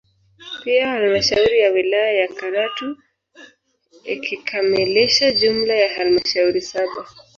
Pia 0.63 0.87
halmashauri 0.89 1.59
ya 1.59 1.69
wilaya 1.71 2.11
ya 2.11 2.27
Karatu 2.27 2.97
ikikamilisha 4.05 5.31
jumla 5.31 5.73
ya 5.75 5.95
halmashauri 5.95 6.61
saba 6.61 7.07